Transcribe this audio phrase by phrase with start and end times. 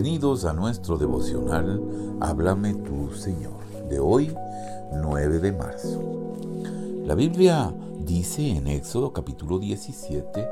[0.00, 1.82] Bienvenidos a nuestro devocional
[2.20, 3.58] Háblame tú, Señor,
[3.90, 4.32] de hoy,
[4.92, 6.36] 9 de marzo.
[7.04, 7.74] La Biblia
[8.06, 10.48] dice en Éxodo capítulo 17,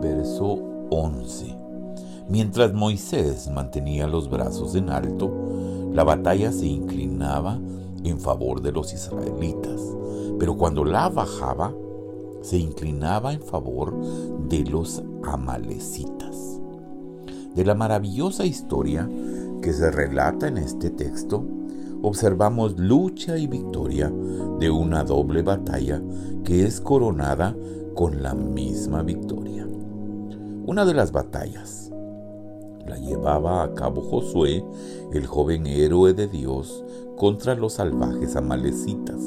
[0.00, 0.60] verso
[0.90, 1.56] 11,
[2.28, 5.32] mientras Moisés mantenía los brazos en alto,
[5.92, 7.58] la batalla se inclinaba
[8.04, 9.80] en favor de los israelitas,
[10.38, 11.74] pero cuando la bajaba,
[12.40, 14.00] se inclinaba en favor
[14.48, 16.60] de los amalecitas.
[17.56, 19.08] De la maravillosa historia
[19.62, 21.42] que se relata en este texto,
[22.02, 24.12] observamos lucha y victoria
[24.60, 26.02] de una doble batalla
[26.44, 27.56] que es coronada
[27.94, 29.66] con la misma victoria.
[30.66, 31.90] Una de las batallas
[32.86, 34.62] la llevaba a cabo Josué,
[35.14, 36.84] el joven héroe de Dios,
[37.16, 39.20] contra los salvajes amalecitas.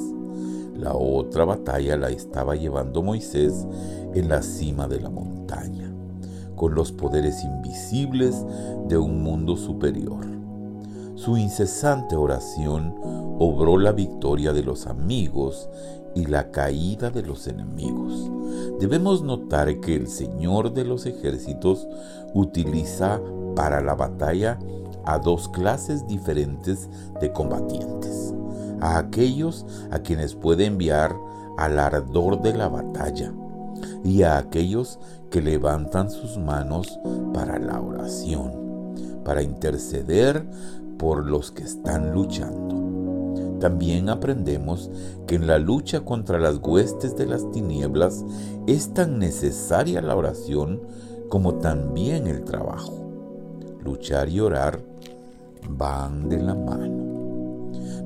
[0.78, 3.66] La otra batalla la estaba llevando Moisés
[4.14, 5.92] en la cima de la montaña,
[6.60, 8.46] con los poderes invisibles
[8.88, 10.28] de un mundo superior.
[11.16, 12.94] Su incesante oración
[13.40, 15.70] obró la victoria de los amigos
[16.16, 18.30] y la caída de los enemigos.
[18.80, 21.88] Debemos notar que el Señor de los ejércitos
[22.34, 23.22] utiliza
[23.56, 24.60] para la batalla
[25.06, 26.90] a dos clases diferentes
[27.22, 28.34] de combatientes
[28.82, 31.16] a aquellos a quienes puede enviar
[31.58, 33.34] al ardor de la batalla
[34.04, 35.00] y a aquellos
[35.30, 37.00] que levantan sus manos
[37.34, 40.46] para la oración, para interceder
[40.98, 43.58] por los que están luchando.
[43.60, 44.90] También aprendemos
[45.28, 48.26] que en la lucha contra las huestes de las tinieblas
[48.68, 50.82] es tan necesaria la oración
[51.30, 52.94] como también el trabajo.
[53.84, 54.80] Luchar y orar
[55.70, 57.10] van de la mano.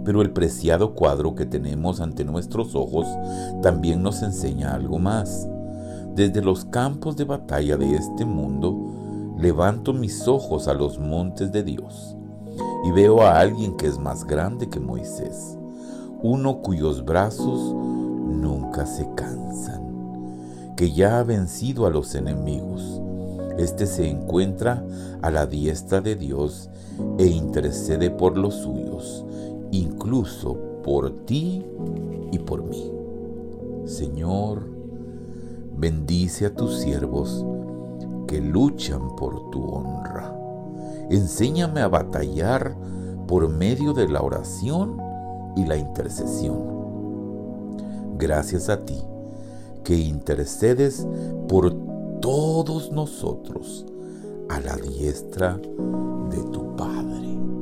[0.03, 3.07] Pero el preciado cuadro que tenemos ante nuestros ojos
[3.61, 5.47] también nos enseña algo más.
[6.15, 11.63] Desde los campos de batalla de este mundo, levanto mis ojos a los montes de
[11.63, 12.15] Dios
[12.85, 15.57] y veo a alguien que es más grande que Moisés,
[16.21, 23.01] uno cuyos brazos nunca se cansan, que ya ha vencido a los enemigos.
[23.57, 24.83] Este se encuentra
[25.21, 26.69] a la diestra de Dios
[27.17, 29.25] e intercede por los suyos
[29.73, 31.65] incluso por ti
[32.31, 32.91] y por mí.
[33.85, 34.72] Señor,
[35.83, 37.45] bendice a tus siervos
[38.25, 40.33] que luchan por tu honra.
[41.09, 42.73] Enséñame a batallar
[43.27, 44.97] por medio de la oración
[45.57, 48.15] y la intercesión.
[48.17, 48.97] Gracias a ti
[49.83, 51.05] que intercedes
[51.49, 51.75] por
[52.21, 53.85] todos nosotros
[54.47, 57.52] a la diestra de tu Padre.